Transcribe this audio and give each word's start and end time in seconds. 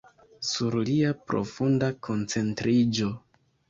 Sur 0.47 0.77
lia 0.87 1.13
profunda 1.29 1.93
koncentriĝo. 2.11 3.17